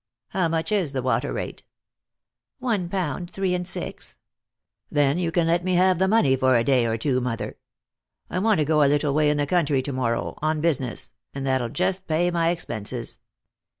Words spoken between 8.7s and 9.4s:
a little way in